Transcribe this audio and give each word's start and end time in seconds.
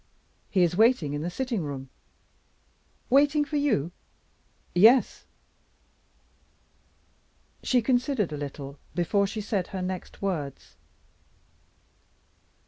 "He 0.49 0.63
is 0.63 0.75
waiting 0.75 1.13
in 1.13 1.21
the 1.21 1.29
sitting 1.29 1.61
room." 1.61 1.91
"Waiting 3.11 3.45
for 3.45 3.57
you?" 3.57 3.91
"Yes." 4.73 5.27
She 7.61 7.83
considered 7.83 8.33
a 8.33 8.35
little 8.35 8.79
before 8.95 9.27
she 9.27 9.41
said 9.41 9.67
her 9.67 9.81
next 9.83 10.19
words. 10.19 10.75